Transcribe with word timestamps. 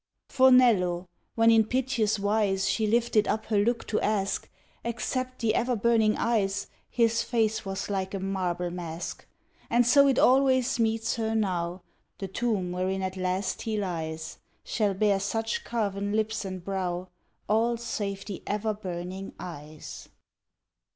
For 0.29 0.49
Nello 0.49 1.07
when 1.35 1.51
in 1.51 1.63
piteous 1.63 2.17
wise 2.17 2.67
She 2.67 2.87
lifted 2.87 3.27
up 3.27 3.45
her 3.45 3.59
look 3.59 3.85
to 3.85 3.99
ask, 4.01 4.49
Except 4.83 5.37
the 5.37 5.53
ever 5.53 5.75
burning 5.75 6.17
eyes 6.17 6.65
His 6.89 7.21
face 7.21 7.65
was 7.65 7.87
like 7.87 8.15
a 8.15 8.19
marble 8.19 8.71
mask. 8.71 9.27
And 9.69 9.85
so 9.85 10.07
it 10.07 10.17
always 10.17 10.79
meets 10.79 11.17
her 11.17 11.35
now; 11.35 11.83
The 12.17 12.27
tomb 12.27 12.71
wherein 12.71 13.03
at 13.03 13.15
last 13.15 13.61
he 13.61 13.77
lies 13.77 14.39
Shall 14.63 14.95
bear 14.95 15.19
such 15.19 15.63
carven 15.63 16.13
lips 16.13 16.45
and 16.45 16.63
brow, 16.65 17.09
All 17.47 17.77
save 17.77 18.25
the 18.25 18.41
ever 18.47 18.73
burning 18.73 19.33
eyes. 19.39 20.09